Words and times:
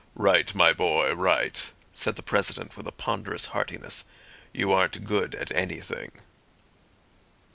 "Right, 0.15 0.55
my 0.55 0.73
boy, 0.73 1.13
right," 1.13 1.71
said 1.93 2.15
the 2.15 2.23
President 2.23 2.75
with 2.75 2.87
a 2.87 2.91
ponderous 2.91 3.45
heartiness, 3.53 4.03
"you 4.51 4.71
aren't 4.71 5.03
good 5.05 5.35
at 5.35 5.51
anything." 5.51 6.11